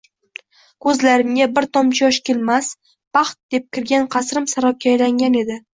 [0.85, 2.73] Ko`zlarimga bir tomchi yosh kelmas,
[3.19, 5.67] baxt deb kirgan qasrim sarobga aylangan edi